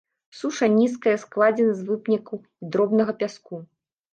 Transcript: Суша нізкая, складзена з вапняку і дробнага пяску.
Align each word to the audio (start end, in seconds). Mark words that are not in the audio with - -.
Суша 0.37 0.67
нізкая, 0.77 1.13
складзена 1.25 1.75
з 1.81 1.87
вапняку 1.91 2.41
і 2.61 2.71
дробнага 2.77 3.11
пяску. 3.21 3.65